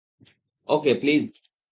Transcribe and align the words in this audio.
Okay, 0.67 0.91
please. 0.93 1.23